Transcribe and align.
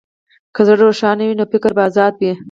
که 0.55 0.61
زړه 0.67 0.79
روښانه 0.87 1.23
وي، 1.25 1.35
نو 1.39 1.45
فکر 1.51 1.71
به 1.77 1.83
ازاد 1.89 2.13
وي. 2.19 2.31